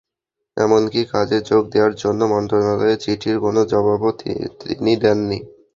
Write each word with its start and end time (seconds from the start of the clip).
এমনকি 0.57 1.01
কাজে 1.11 1.37
যোগ 1.49 1.63
দেওয়ার 1.73 1.93
জন্য 2.01 2.21
মন্ত্রণালয়ের 2.33 3.01
চিঠির 3.03 3.37
কোনো 3.45 3.61
জবাবও 3.71 4.09
তিনি 4.61 4.93
দেননি। 5.03 5.39